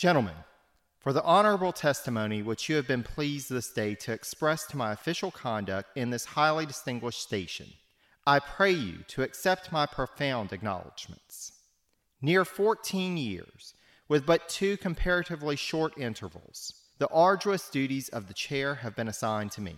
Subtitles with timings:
[0.00, 0.36] Gentlemen,
[0.98, 4.92] for the honorable testimony which you have been pleased this day to express to my
[4.92, 7.66] official conduct in this highly distinguished station,
[8.26, 11.52] I pray you to accept my profound acknowledgments.
[12.22, 13.74] Near 14 years,
[14.08, 19.52] with but two comparatively short intervals, the arduous duties of the chair have been assigned
[19.52, 19.76] to me.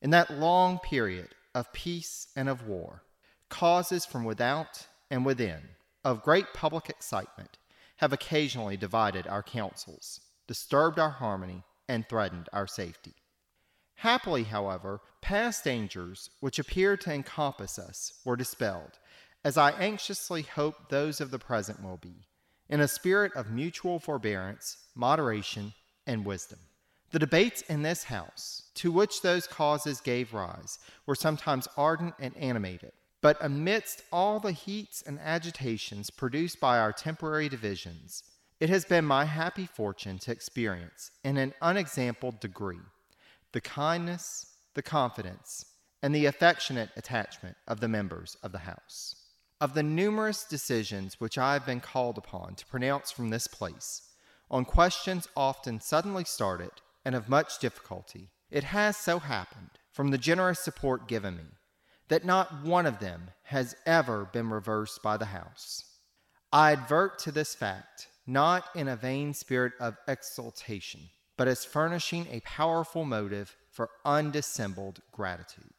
[0.00, 3.02] In that long period of peace and of war,
[3.50, 5.60] causes from without and within,
[6.02, 7.58] of great public excitement,
[8.04, 13.14] have occasionally divided our councils, disturbed our harmony, and threatened our safety.
[13.94, 18.98] Happily, however, past dangers which appeared to encompass us were dispelled,
[19.42, 22.26] as I anxiously hope those of the present will be,
[22.68, 25.72] in a spirit of mutual forbearance, moderation,
[26.06, 26.58] and wisdom.
[27.10, 32.36] The debates in this House, to which those causes gave rise, were sometimes ardent and
[32.36, 32.92] animated.
[33.24, 38.22] But amidst all the heats and agitations produced by our temporary divisions,
[38.60, 42.84] it has been my happy fortune to experience, in an unexampled degree,
[43.52, 45.64] the kindness, the confidence,
[46.02, 49.16] and the affectionate attachment of the members of the House.
[49.58, 54.02] Of the numerous decisions which I have been called upon to pronounce from this place,
[54.50, 56.72] on questions often suddenly started
[57.06, 61.44] and of much difficulty, it has so happened, from the generous support given me,
[62.08, 65.84] that not one of them has ever been reversed by the House.
[66.52, 71.00] I advert to this fact not in a vain spirit of exultation,
[71.36, 75.74] but as furnishing a powerful motive for undissembled gratitude.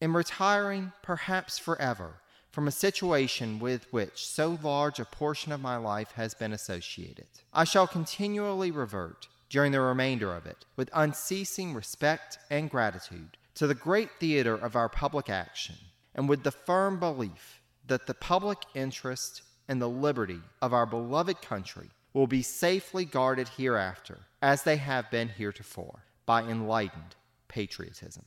[0.00, 5.76] In retiring, perhaps forever, from a situation with which so large a portion of my
[5.76, 11.74] life has been associated, I shall continually revert, during the remainder of it, with unceasing
[11.74, 15.76] respect and gratitude to the great theater of our public action,
[16.14, 21.40] and with the firm belief that the public interest and the liberty of our beloved
[21.42, 27.14] country will be safely guarded hereafter, as they have been heretofore, by enlightened
[27.48, 28.24] patriotism.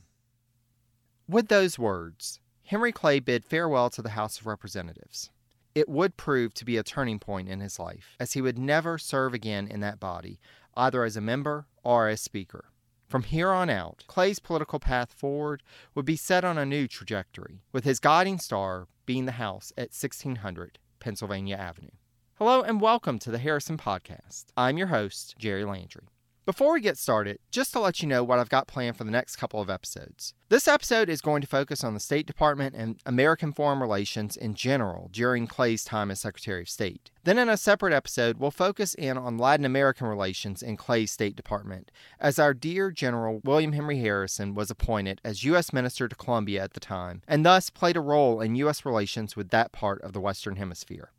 [1.28, 5.30] With those words, Henry Clay bid farewell to the House of Representatives.
[5.74, 8.96] It would prove to be a turning point in his life, as he would never
[8.96, 10.38] serve again in that body,
[10.76, 12.66] either as a member or as Speaker.
[13.08, 15.62] From here on out, Clay's political path forward
[15.94, 19.92] would be set on a new trajectory, with his guiding star being the house at
[19.92, 21.90] 1600 Pennsylvania Avenue.
[22.36, 24.46] Hello and welcome to the Harrison Podcast.
[24.56, 26.08] I'm your host, Jerry Landry.
[26.46, 29.10] Before we get started, just to let you know what I've got planned for the
[29.10, 30.34] next couple of episodes.
[30.50, 34.52] This episode is going to focus on the State Department and American foreign relations in
[34.52, 37.10] general during Clay's time as Secretary of State.
[37.24, 41.34] Then, in a separate episode, we'll focus in on Latin American relations in Clay's State
[41.34, 41.90] Department,
[42.20, 45.72] as our dear General William Henry Harrison was appointed as U.S.
[45.72, 48.84] Minister to Colombia at the time, and thus played a role in U.S.
[48.84, 51.10] relations with that part of the Western Hemisphere.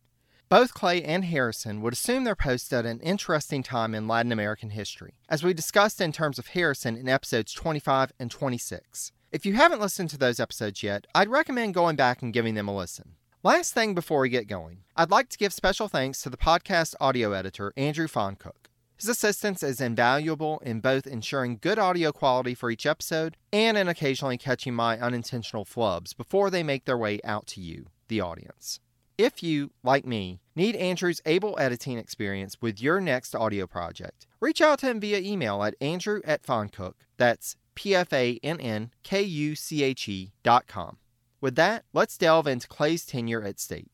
[0.48, 4.70] Both Clay and Harrison would assume their posts at an interesting time in Latin American
[4.70, 9.12] history, as we discussed in terms of Harrison in episodes 25 and 26.
[9.32, 12.68] If you haven't listened to those episodes yet, I'd recommend going back and giving them
[12.68, 13.16] a listen.
[13.42, 16.94] Last thing before we get going, I'd like to give special thanks to the podcast
[17.02, 18.70] audio editor, Andrew Pfannkuche.
[18.98, 23.88] His assistance is invaluable in both ensuring good audio quality for each episode and in
[23.88, 28.80] occasionally catching my unintentional flubs before they make their way out to you, the audience.
[29.18, 34.60] If you, like me, need Andrew's able editing experience with your next audio project, reach
[34.60, 36.96] out to him via email at andrew at pfannkuche.
[37.16, 40.98] That's P F A N N K U C H E dot com.
[41.40, 43.90] With that, let's delve into Clay's tenure at State.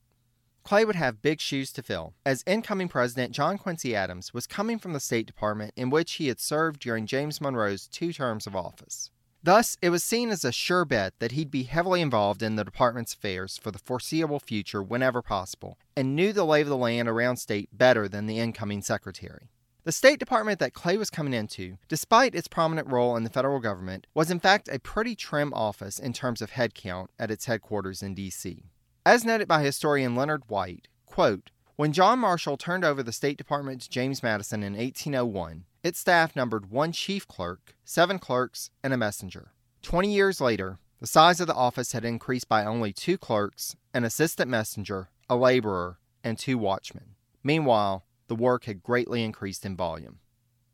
[0.63, 4.79] Clay would have big shoes to fill, as incoming President John Quincy Adams was coming
[4.79, 8.55] from the State Department in which he had served during James Monroe's two terms of
[8.55, 9.11] office.
[9.43, 12.63] Thus, it was seen as a sure bet that he'd be heavily involved in the
[12.63, 17.09] department's affairs for the foreseeable future whenever possible, and knew the lay of the land
[17.09, 19.49] around state better than the incoming secretary.
[19.83, 23.59] The State Department that Clay was coming into, despite its prominent role in the federal
[23.59, 28.03] government, was in fact a pretty trim office in terms of headcount at its headquarters
[28.03, 28.69] in D.C.
[29.07, 31.49] As noted by historian Leonard White, quote,
[31.81, 36.35] when John Marshall turned over the State Department to James Madison in 1801, its staff
[36.35, 39.53] numbered one chief clerk, seven clerks, and a messenger.
[39.81, 44.03] Twenty years later, the size of the office had increased by only two clerks, an
[44.03, 47.15] assistant messenger, a laborer, and two watchmen.
[47.43, 50.19] Meanwhile, the work had greatly increased in volume.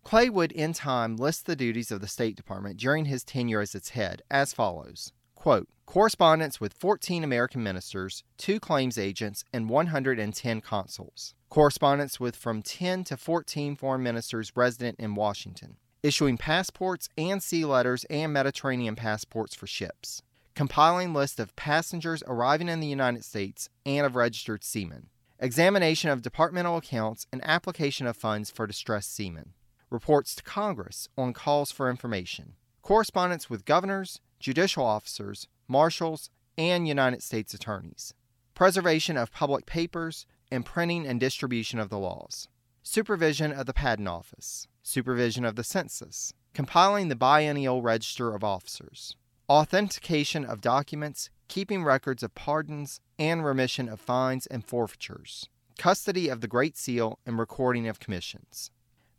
[0.04, 3.76] Clay would, in time, list the duties of the State Department during his tenure as
[3.76, 10.62] its head as follows Quote, correspondence with 14 American ministers, two claims agents, and 110
[10.62, 11.36] consuls.
[11.50, 15.78] Correspondence with from 10 to 14 foreign ministers resident in Washington.
[16.02, 20.24] Issuing passports and sea letters and Mediterranean passports for ships.
[20.56, 25.10] Compiling list of passengers arriving in the United States and of registered seamen.
[25.40, 29.54] examination of departmental accounts, and application of funds for distressed seamen,
[29.92, 37.22] reports to Congress on calls for information, correspondence with governors, judicial officers, marshals, and United
[37.22, 38.14] States attorneys,
[38.54, 42.48] preservation of public papers, and printing and distribution of the laws,
[42.82, 49.16] supervision of the Patent Office, supervision of the census, compiling the biennial register of officers,
[49.50, 56.42] authentication of documents, keeping records of pardons and remission of fines and forfeitures, custody of
[56.42, 58.72] the Great Seal, and recording of commissions.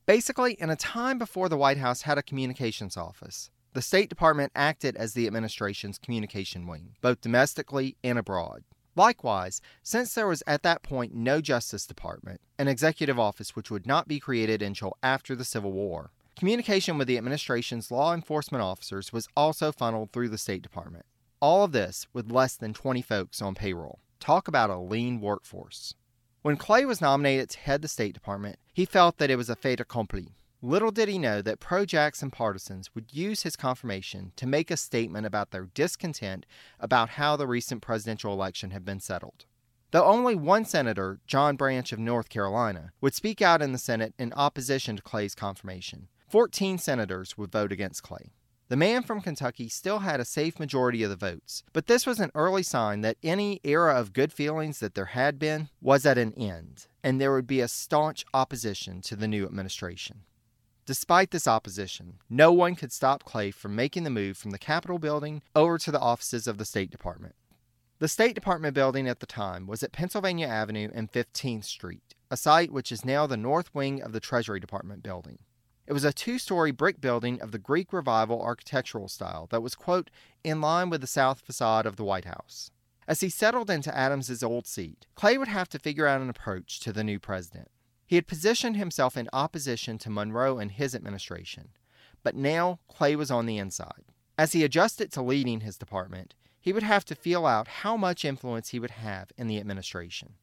[0.07, 4.51] Basically, in a time before the White House had a communications office, the State Department
[4.57, 8.65] acted as the administration's communication wing, both domestically and abroad.
[8.97, 13.87] Likewise, since there was at that point no Justice Department, an executive office which would
[13.87, 19.13] not be created until after the Civil War, communication with the administration's law enforcement officers
[19.13, 21.07] was also funneled through the State Department.
[21.39, 24.01] All of this with less than 20 folks on payroll.
[24.19, 25.95] Talk about a lean workforce.
[26.43, 29.55] When Clay was nominated to head the State Department, he felt that it was a
[29.55, 30.35] fait accompli.
[30.61, 34.77] Little did he know that pro Jackson partisans would use his confirmation to make a
[34.77, 36.47] statement about their discontent
[36.81, 39.45] about how the recent presidential election had been settled.
[39.93, 44.15] Though only one senator, John Branch of North Carolina, would speak out in the Senate
[44.19, 48.33] in opposition to Clay's confirmation, 14 senators would vote against Clay.
[48.67, 52.19] The man from Kentucky still had a safe majority of the votes, but this was
[52.19, 56.19] an early sign that any era of good feelings that there had been was at
[56.19, 60.25] an end, and there would be a staunch opposition to the new administration.
[60.89, 64.99] Despite this opposition, no one could stop Clay from making the move from the Capitol
[64.99, 67.35] building over to the offices of the State Department.
[67.99, 72.39] The State Department building at the time was at Pennsylvania Avenue and 15th Street, a
[72.39, 75.41] site which is now the north wing of the Treasury Department building.
[75.87, 79.75] It was a two story brick building of the Greek Revival architectural style that was,
[79.75, 80.09] quote,
[80.43, 82.71] in line with the south facade of the White House.
[83.07, 86.81] As he settled into Adams's old seat, Clay would have to figure out an approach
[86.81, 87.69] to the new president.
[88.09, 91.69] He had positioned himself in opposition to Monroe and his administration,
[92.23, 94.07] but now Clay was on the inside.
[94.39, 98.25] As he adjusted to leading his department, he would have to feel out how much
[98.25, 100.37] influence he would have in the administration.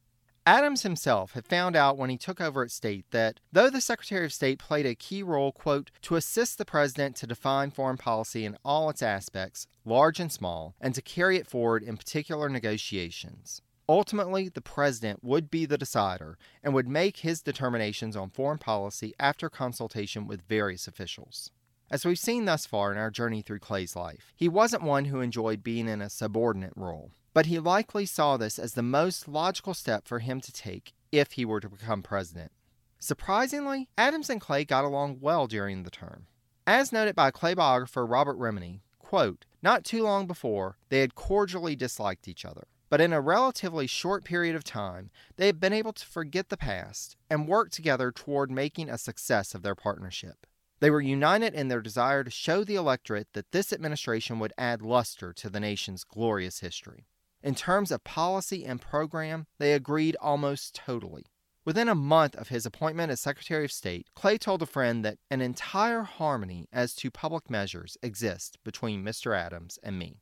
[0.46, 4.24] Adams himself had found out when he took over at State that though the Secretary
[4.24, 8.44] of State played a key role, quote, to assist the President to define foreign policy
[8.44, 13.60] in all its aspects, large and small, and to carry it forward in particular negotiations,
[13.88, 19.14] Ultimately, the president would be the decider and would make his determinations on foreign policy
[19.20, 21.52] after consultation with various officials.
[21.88, 25.20] As we've seen thus far in our journey through Clay's life, he wasn't one who
[25.20, 29.72] enjoyed being in a subordinate role, but he likely saw this as the most logical
[29.72, 32.50] step for him to take if he were to become president.
[32.98, 36.26] Surprisingly, Adams and Clay got along well during the term.
[36.66, 41.76] As noted by Clay biographer Robert Remini, quote, not too long before, they had cordially
[41.76, 42.66] disliked each other.
[42.88, 46.56] But in a relatively short period of time, they have been able to forget the
[46.56, 50.46] past and work together toward making a success of their partnership.
[50.78, 54.82] They were united in their desire to show the electorate that this administration would add
[54.82, 57.06] luster to the nation's glorious history.
[57.42, 61.24] In terms of policy and program, they agreed almost totally.
[61.64, 65.18] Within a month of his appointment as Secretary of State, Clay told a friend that
[65.30, 69.36] an entire harmony as to public measures exists between Mr.
[69.36, 70.20] Adams and me.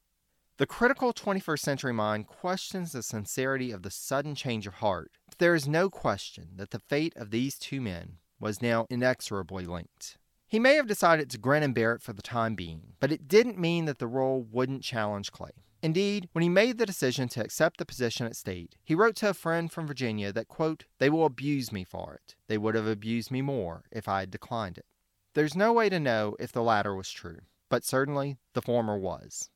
[0.57, 5.53] The critical 21st century mind questions the sincerity of the sudden change of heart, there
[5.53, 10.17] is no question that the fate of these two men was now inexorably linked.
[10.47, 13.27] He may have decided to grin and bear it for the time being, but it
[13.27, 15.51] didn't mean that the role wouldn't challenge Clay.
[15.83, 19.31] Indeed, when he made the decision to accept the position at state, he wrote to
[19.31, 22.37] a friend from Virginia that, quote, they will abuse me for it.
[22.47, 24.87] They would have abused me more if I had declined it.
[25.35, 29.51] There's no way to know if the latter was true, but certainly the former was.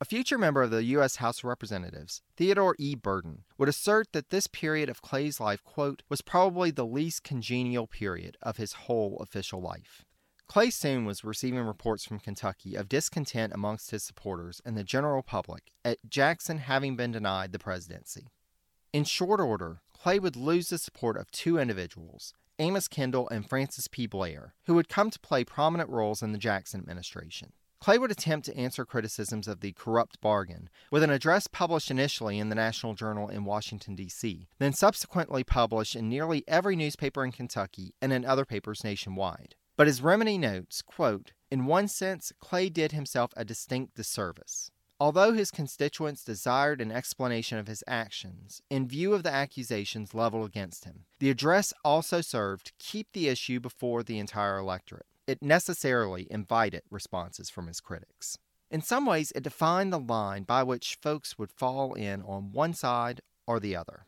[0.00, 1.16] A future member of the U.S.
[1.16, 2.94] House of Representatives, Theodore E.
[2.94, 7.88] Burton, would assert that this period of Clay's life, quote, was probably the least congenial
[7.88, 10.04] period of his whole official life.
[10.46, 15.24] Clay soon was receiving reports from Kentucky of discontent amongst his supporters and the general
[15.24, 18.28] public at Jackson having been denied the presidency.
[18.92, 23.88] In short order, Clay would lose the support of two individuals, Amos Kendall and Francis
[23.88, 24.06] P.
[24.06, 27.52] Blair, who would come to play prominent roles in the Jackson administration.
[27.80, 32.38] Clay would attempt to answer criticisms of the corrupt bargain with an address published initially
[32.38, 37.30] in the National Journal in Washington, D.C., then subsequently published in nearly every newspaper in
[37.30, 39.54] Kentucky and in other papers nationwide.
[39.76, 44.72] But as Remini notes, quote, in one sense, Clay did himself a distinct disservice.
[45.00, 50.46] Although his constituents desired an explanation of his actions, in view of the accusations leveled
[50.46, 55.42] against him, the address also served to keep the issue before the entire electorate it
[55.42, 58.38] necessarily invited responses from his critics.
[58.70, 62.74] In some ways, it defined the line by which folks would fall in on one
[62.74, 64.06] side or the other.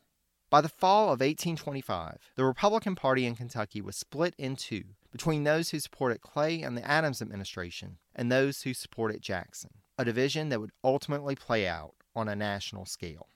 [0.50, 5.44] By the fall of 1825, the Republican Party in Kentucky was split in two between
[5.44, 10.48] those who supported Clay and the Adams administration and those who supported Jackson, a division
[10.48, 13.28] that would ultimately play out on a national scale.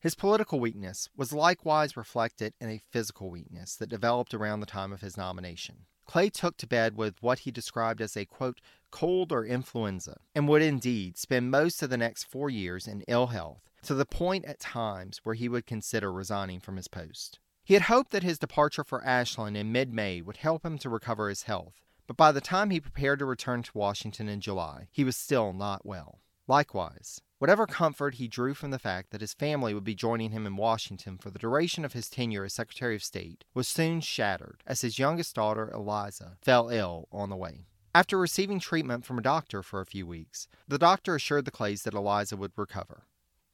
[0.00, 4.92] His political weakness was likewise reflected in a physical weakness that developed around the time
[4.92, 5.86] of his nomination.
[6.08, 10.48] Clay took to bed with what he described as a quote, cold or influenza, and
[10.48, 14.46] would indeed spend most of the next four years in ill health, to the point
[14.46, 17.40] at times where he would consider resigning from his post.
[17.62, 20.88] He had hoped that his departure for Ashland in mid May would help him to
[20.88, 21.74] recover his health,
[22.06, 25.52] but by the time he prepared to return to Washington in July, he was still
[25.52, 26.20] not well.
[26.46, 30.46] Likewise, whatever comfort he drew from the fact that his family would be joining him
[30.46, 34.62] in Washington for the duration of his tenure as Secretary of State was soon shattered
[34.66, 37.66] as his youngest daughter, Eliza, fell ill on the way.
[37.94, 41.82] After receiving treatment from a doctor for a few weeks, the doctor assured the Clays
[41.82, 43.04] that Eliza would recover.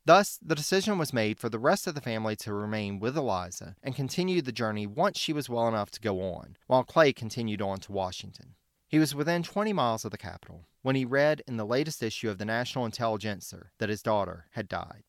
[0.06, 3.74] Thus, the decision was made for the rest of the family to remain with Eliza
[3.82, 7.62] and continue the journey once she was well enough to go on, while Clay continued
[7.62, 8.54] on to Washington.
[8.94, 12.30] He was within 20 miles of the capital when he read in the latest issue
[12.30, 15.02] of the National Intelligencer that his daughter had died.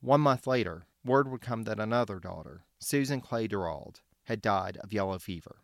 [0.00, 4.92] One month later, word would come that another daughter, Susan Clay Duralde, had died of
[4.92, 5.58] yellow fever.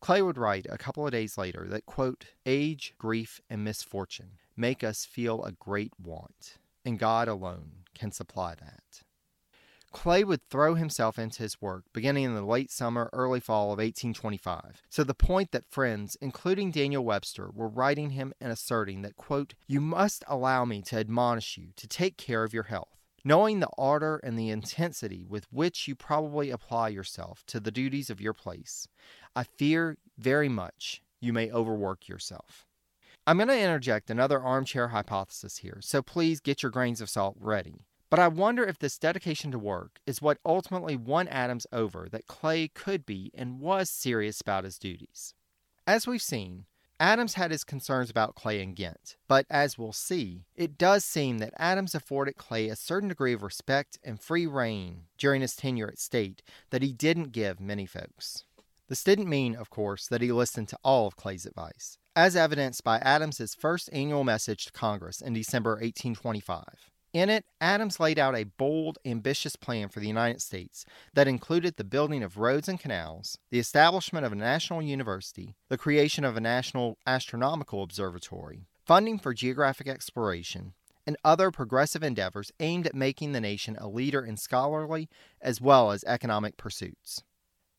[0.00, 4.82] Clay would write a couple of days later that, quote, age, grief, and misfortune make
[4.82, 6.56] us feel a great want,
[6.86, 9.02] and God alone can supply that.
[9.94, 13.78] Clay would throw himself into his work beginning in the late summer, early fall of
[13.78, 19.16] 1825, to the point that friends, including Daniel Webster, were writing him and asserting that,
[19.16, 22.98] quote, You must allow me to admonish you to take care of your health.
[23.24, 28.10] Knowing the ardor and the intensity with which you probably apply yourself to the duties
[28.10, 28.88] of your place,
[29.36, 32.66] I fear very much you may overwork yourself.
[33.28, 37.36] I'm going to interject another armchair hypothesis here, so please get your grains of salt
[37.38, 37.86] ready.
[38.14, 42.28] But I wonder if this dedication to work is what ultimately won Adams over that
[42.28, 45.34] Clay could be and was serious about his duties.
[45.84, 46.66] As we've seen,
[47.00, 51.38] Adams had his concerns about Clay and Ghent, but as we'll see, it does seem
[51.38, 55.88] that Adams afforded Clay a certain degree of respect and free rein during his tenure
[55.88, 56.40] at State
[56.70, 58.44] that he didn't give many folks.
[58.86, 62.84] This didn't mean, of course, that he listened to all of Clay's advice, as evidenced
[62.84, 66.92] by Adams's first annual message to Congress in December 1825.
[67.14, 71.76] In it, Adams laid out a bold, ambitious plan for the United States that included
[71.76, 76.36] the building of roads and canals, the establishment of a national university, the creation of
[76.36, 80.74] a national astronomical observatory, funding for geographic exploration,
[81.06, 85.08] and other progressive endeavors aimed at making the nation a leader in scholarly
[85.40, 87.22] as well as economic pursuits.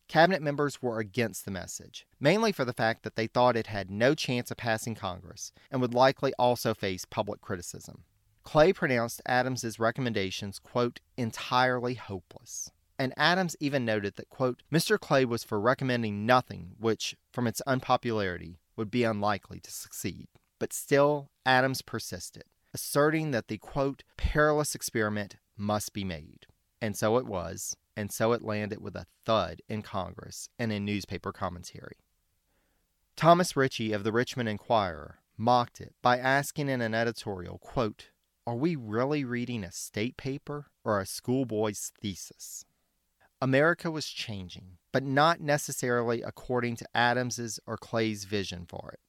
[0.08, 3.92] Cabinet members were against the message, mainly for the fact that they thought it had
[3.92, 8.06] no chance of passing Congress and would likely also face public criticism.
[8.46, 12.72] Clay pronounced Adams's recommendations, quote, entirely hopeless.
[12.98, 14.98] And Adams even noted that, quote, Mr.
[14.98, 20.28] Clay was for recommending nothing which, from its unpopularity, would be unlikely to succeed.
[20.60, 26.46] But still, Adams persisted, asserting that the, quote, perilous experiment must be made.
[26.80, 30.86] And so it was, and so it landed with a thud in Congress and in
[30.86, 31.98] newspaper commentary.
[33.16, 38.10] Thomas Ritchie of the Richmond Enquirer mocked it by asking in an editorial, quote,
[38.48, 42.64] are we really reading a state paper or a schoolboy's thesis?
[43.42, 49.00] America was changing, but not necessarily according to Adams's or Clay's vision for it.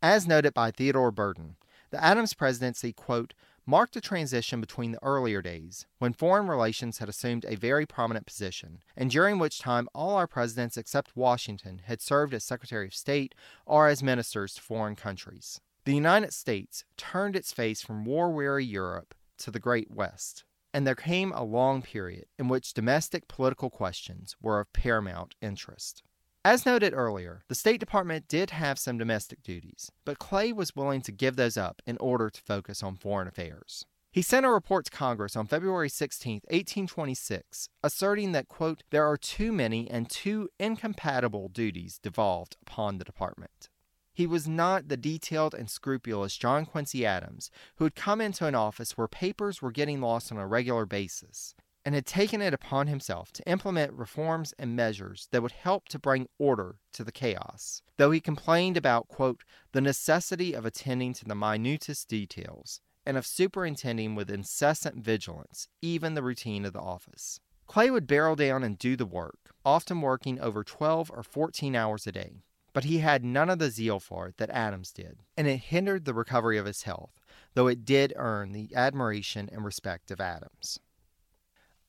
[0.00, 1.56] As noted by Theodore Burton,
[1.90, 3.34] the Adams presidency, quote,
[3.66, 8.24] marked a transition between the earlier days, when foreign relations had assumed a very prominent
[8.24, 12.94] position, and during which time all our presidents except Washington had served as Secretary of
[12.94, 13.34] State
[13.66, 15.60] or as ministers to foreign countries.
[15.86, 20.42] The United States turned its face from war weary Europe to the Great West,
[20.74, 26.02] and there came a long period in which domestic political questions were of paramount interest.
[26.44, 31.02] As noted earlier, the State Department did have some domestic duties, but Clay was willing
[31.02, 33.86] to give those up in order to focus on foreign affairs.
[34.10, 39.16] He sent a report to Congress on February 16, 1826, asserting that, quote, there are
[39.16, 43.68] too many and too incompatible duties devolved upon the department.
[44.16, 48.54] He was not the detailed and scrupulous John Quincy Adams, who had come into an
[48.54, 51.54] office where papers were getting lost on a regular basis,
[51.84, 55.98] and had taken it upon himself to implement reforms and measures that would help to
[55.98, 61.26] bring order to the chaos, though he complained about, quote, the necessity of attending to
[61.26, 67.38] the minutest details, and of superintending with incessant vigilance even the routine of the office.
[67.66, 72.06] Clay would barrel down and do the work, often working over 12 or 14 hours
[72.06, 72.44] a day
[72.76, 76.04] but he had none of the zeal for it that Adams did, and it hindered
[76.04, 77.22] the recovery of his health,
[77.54, 80.78] though it did earn the admiration and respect of Adams.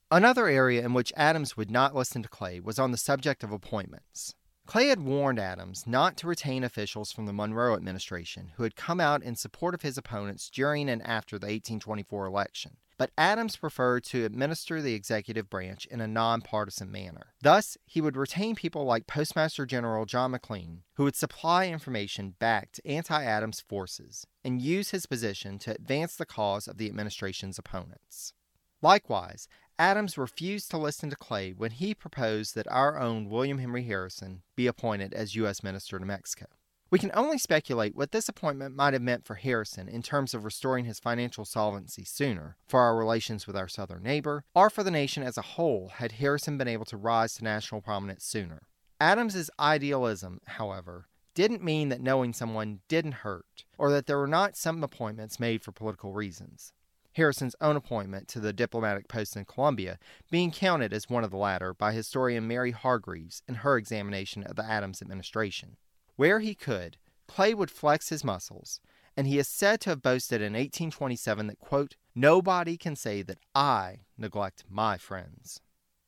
[0.10, 3.52] Another area in which Adams would not listen to Clay was on the subject of
[3.52, 4.34] appointments.
[4.66, 9.02] Clay had warned Adams not to retain officials from the Monroe administration who had come
[9.02, 14.04] out in support of his opponents during and after the 1824 election, but Adams preferred
[14.06, 17.34] to administer the executive branch in a nonpartisan manner.
[17.42, 22.72] Thus, he would retain people like Postmaster General John McLean, who would supply information back
[22.74, 27.60] to anti Adams forces and use his position to advance the cause of the administration's
[27.60, 28.34] opponents.
[28.82, 29.48] Likewise,
[29.80, 34.42] Adams refused to listen to Clay when he proposed that our own William Henry Harrison
[34.56, 35.62] be appointed as U.S.
[35.62, 36.48] Minister to Mexico.
[36.90, 40.46] We can only speculate what this appointment might have meant for Harrison in terms of
[40.46, 44.92] restoring his financial solvency sooner, for our relations with our southern neighbor, or for the
[44.92, 48.62] nation as a whole had Harrison been able to rise to national prominence sooner.
[49.02, 54.56] Adams's idealism, however, didn't mean that knowing someone didn't hurt, or that there were not
[54.56, 56.72] some appointments made for political reasons.
[57.18, 60.00] Harrison's own appointment to the diplomatic post in Colombia
[60.32, 64.56] being counted as one of the latter by historian Mary Hargreaves in her examination of
[64.56, 65.76] the Adams administration.
[66.18, 66.98] Where he could,
[67.28, 68.82] Clay would flex his muscles,
[69.16, 73.40] and he is said to have boasted in 1827 that, quote, nobody can say that
[73.56, 75.62] I neglect my friends.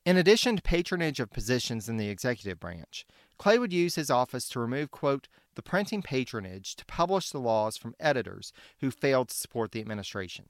[0.05, 3.05] In addition to patronage of positions in the executive branch,
[3.37, 7.77] Clay would use his office to remove, quote, the printing patronage to publish the laws
[7.77, 10.45] from editors who failed to support the administration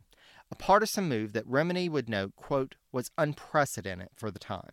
[0.52, 4.72] a partisan move that Remini would note, quote, was unprecedented for the time.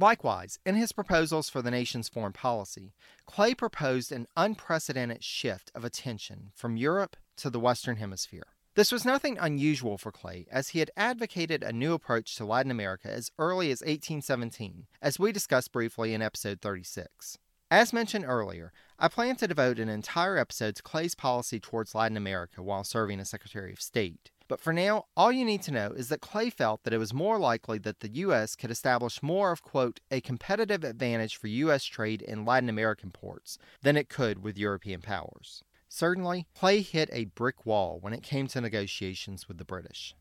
[0.00, 2.92] Likewise, in his proposals for the nation's foreign policy,
[3.26, 8.46] Clay proposed an unprecedented shift of attention from Europe to the Western Hemisphere.
[8.76, 12.70] This was nothing unusual for Clay, as he had advocated a new approach to Latin
[12.70, 17.36] America as early as 1817, as we discussed briefly in episode 36.
[17.68, 22.16] As mentioned earlier, I plan to devote an entire episode to Clay's policy towards Latin
[22.16, 24.30] America while serving as Secretary of State.
[24.48, 27.12] But for now, all you need to know is that Clay felt that it was
[27.12, 28.56] more likely that the U.S.
[28.56, 31.84] could establish more of, quote, a competitive advantage for U.S.
[31.84, 35.62] trade in Latin American ports than it could with European powers.
[35.90, 40.14] Certainly, Clay hit a brick wall when it came to negotiations with the British.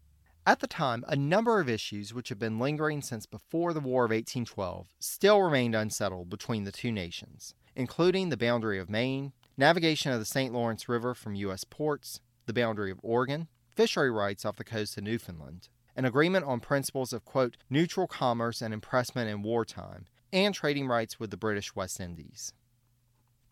[0.45, 4.05] At the time, a number of issues which had been lingering since before the War
[4.05, 10.11] of 1812 still remained unsettled between the two nations, including the boundary of Maine, navigation
[10.11, 10.53] of the St.
[10.53, 11.65] Lawrence River from U.S.
[11.65, 16.59] ports, the boundary of Oregon, fishery rights off the coast of Newfoundland, an agreement on
[16.59, 21.75] principles of, quote, neutral commerce and impressment in wartime, and trading rights with the British
[21.75, 22.53] West Indies.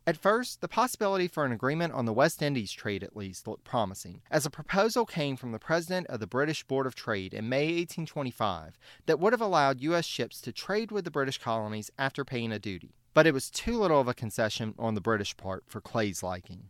[0.07, 3.65] At first, the possibility for an agreement on the West Indies trade at least looked
[3.65, 7.47] promising, as a proposal came from the president of the British Board of Trade in
[7.47, 10.05] May 1825 that would have allowed U.S.
[10.05, 12.95] ships to trade with the British colonies after paying a duty.
[13.13, 16.69] But it was too little of a concession on the British part for Clay's liking.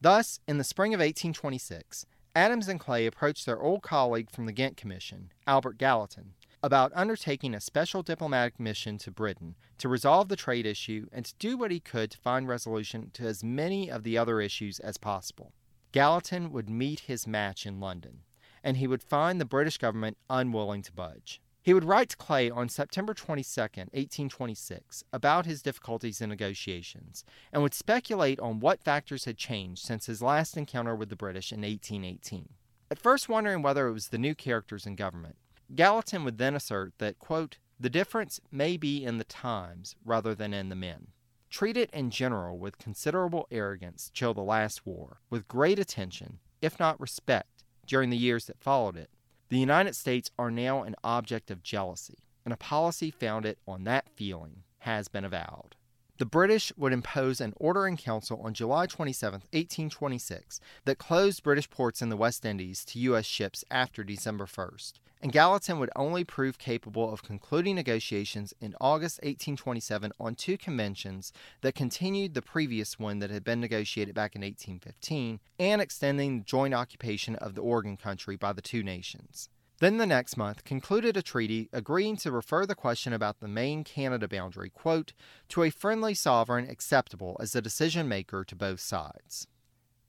[0.00, 2.06] Thus, in the spring of 1826,
[2.38, 7.52] Adams and Clay approached their old colleague from the Ghent Commission, Albert Gallatin, about undertaking
[7.52, 11.72] a special diplomatic mission to Britain to resolve the trade issue and to do what
[11.72, 15.52] he could to find resolution to as many of the other issues as possible.
[15.90, 18.20] Gallatin would meet his match in London,
[18.62, 21.42] and he would find the British government unwilling to budge.
[21.68, 27.62] He would write to Clay on September 22, 1826, about his difficulties in negotiations, and
[27.62, 31.60] would speculate on what factors had changed since his last encounter with the British in
[31.60, 32.48] 1818.
[32.90, 35.36] At first wondering whether it was the new characters in government,
[35.74, 40.54] Gallatin would then assert that, quote, the difference may be in the times rather than
[40.54, 41.08] in the men.
[41.50, 46.98] Treated in general with considerable arrogance till the last war, with great attention, if not
[46.98, 49.10] respect, during the years that followed it,
[49.48, 54.08] the United States are now an object of jealousy, and a policy founded on that
[54.14, 55.74] feeling has been avowed.
[56.18, 61.70] The British would impose an order in council on July 27, 1826, that closed British
[61.70, 63.24] ports in the West Indies to U.S.
[63.24, 69.18] ships after December 1st, and Gallatin would only prove capable of concluding negotiations in August
[69.18, 74.42] 1827 on two conventions that continued the previous one that had been negotiated back in
[74.42, 79.50] 1815 and extending the joint occupation of the Oregon country by the two nations.
[79.80, 83.84] Then the next month concluded a treaty agreeing to refer the question about the Maine
[83.84, 85.12] Canada boundary, quote,
[85.50, 89.46] to a friendly sovereign acceptable as the decision maker to both sides.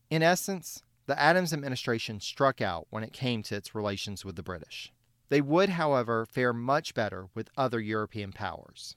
[0.09, 4.43] In essence, the Adams administration struck out when it came to its relations with the
[4.43, 4.91] British.
[5.29, 8.95] They would, however, fare much better with other European powers.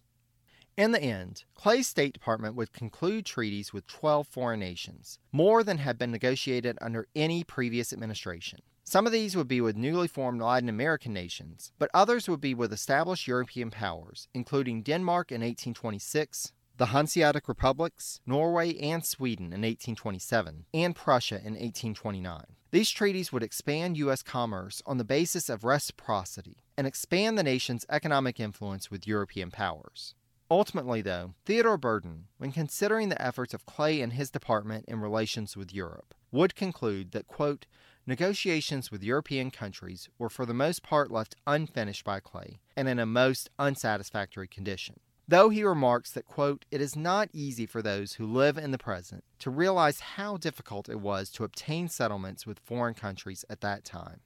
[0.78, 5.76] In the end, Clay's State Department would conclude treaties with 12 foreign nations, more than
[5.76, 8.60] had been negotiated under any previous administration.
[8.84, 12.54] Some of these would be with newly formed Latin American nations, but others would be
[12.54, 19.62] with established European powers, including Denmark in 1826, the Hanseatic Republics, Norway, and Sweden in
[19.62, 22.44] 1827, and Prussia in 1829.
[22.70, 24.22] These treaties would expand U.S.
[24.22, 30.14] commerce on the basis of reciprocity, and expand the nation's economic influence with European powers.
[30.50, 35.56] Ultimately, though, Theodore Burton, when considering the efforts of Clay and his department in relations
[35.56, 37.66] with Europe, would conclude that, quote,
[38.06, 42.98] negotiations with European countries were for the most part left unfinished by Clay and in
[42.98, 45.00] a most unsatisfactory condition.
[45.28, 48.78] Though he remarks that, quote, it is not easy for those who live in the
[48.78, 53.84] present to realize how difficult it was to obtain settlements with foreign countries at that
[53.84, 54.20] time.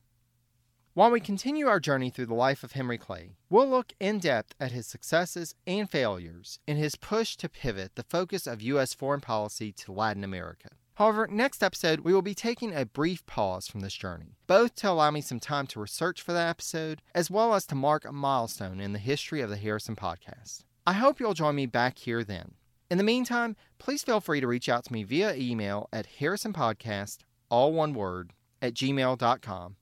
[0.95, 4.55] While we continue our journey through the life of Henry Clay, we'll look in depth
[4.59, 8.95] at his successes and failures in his push to pivot the focus of U.S.
[8.95, 10.71] foreign policy to Latin America.
[10.97, 14.91] However, next episode, we will be taking a brief pause from this journey, both to
[14.91, 18.13] allow me some time to research for that episode, as well as to mark a
[18.13, 20.65] milestone in the history of the Harrison podcast.
[20.87, 22.53] I hope you'll join me back here then.
[22.91, 27.19] In the meantime, please feel free to reach out to me via email at harrisonpodcast,
[27.51, 28.33] all one word,
[28.63, 29.77] at gmail.com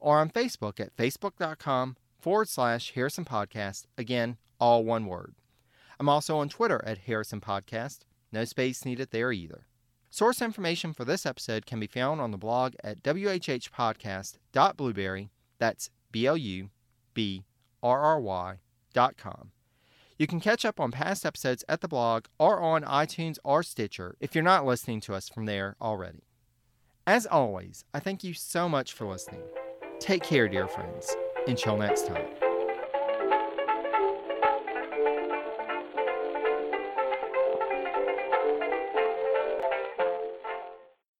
[0.00, 3.84] or on Facebook at facebook.com forward slash Harrison Podcast.
[3.98, 5.34] Again, all one word.
[6.00, 8.00] I'm also on Twitter at Harrison Podcast.
[8.32, 9.66] No space needed there either.
[10.14, 16.26] Source information for this episode can be found on the blog at whhpodcast.blubrry, That's B
[16.28, 16.70] L U
[17.14, 17.42] B
[17.82, 18.60] R R Y
[18.92, 19.50] dot com.
[20.16, 24.14] You can catch up on past episodes at the blog or on iTunes or Stitcher
[24.20, 26.22] if you're not listening to us from there already.
[27.08, 29.42] As always, I thank you so much for listening.
[29.98, 31.12] Take care, dear friends.
[31.48, 32.43] Until next time.